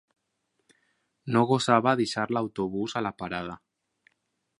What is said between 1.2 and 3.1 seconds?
No gosava deixar l'autobús a